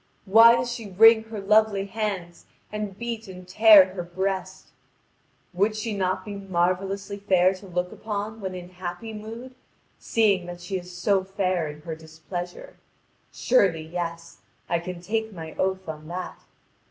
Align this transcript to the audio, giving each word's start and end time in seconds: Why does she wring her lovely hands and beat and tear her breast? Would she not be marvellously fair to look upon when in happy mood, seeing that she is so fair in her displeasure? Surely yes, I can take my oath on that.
Why 0.25 0.55
does 0.55 0.71
she 0.71 0.89
wring 0.89 1.25
her 1.25 1.39
lovely 1.39 1.85
hands 1.85 2.47
and 2.71 2.97
beat 2.97 3.27
and 3.27 3.47
tear 3.47 3.93
her 3.93 4.01
breast? 4.01 4.69
Would 5.53 5.75
she 5.75 5.95
not 5.95 6.25
be 6.25 6.33
marvellously 6.33 7.17
fair 7.17 7.53
to 7.53 7.67
look 7.67 7.91
upon 7.91 8.41
when 8.41 8.55
in 8.55 8.69
happy 8.69 9.13
mood, 9.13 9.53
seeing 9.99 10.47
that 10.47 10.59
she 10.59 10.77
is 10.79 10.91
so 10.97 11.23
fair 11.23 11.67
in 11.67 11.81
her 11.81 11.93
displeasure? 11.95 12.77
Surely 13.31 13.83
yes, 13.83 14.39
I 14.67 14.79
can 14.79 15.01
take 15.03 15.33
my 15.33 15.53
oath 15.59 15.87
on 15.87 16.07
that. 16.07 16.45